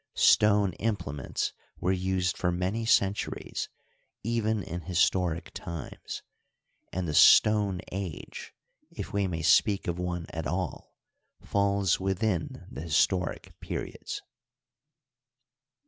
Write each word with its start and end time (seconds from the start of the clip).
Stone 0.15 0.73
implements 0.79 1.53
were 1.79 1.91
used 1.91 2.35
for 2.35 2.51
many 2.51 2.87
centuries 2.87 3.69
even 4.23 4.63
in 4.63 4.81
historic 4.81 5.51
times, 5.53 6.23
and 6.91 7.07
the" 7.07 7.13
Stone 7.13 7.81
age 7.91 8.51
"—^if 8.97 9.13
we 9.13 9.27
may 9.27 9.43
speak 9.43 9.87
of 9.87 9.99
one 9.99 10.25
at 10.31 10.47
all— 10.47 10.95
falls 11.43 11.99
within 11.99 12.65
the 12.71 12.81
his 12.81 12.93
toric 12.95 13.51
periods. 13.59 14.23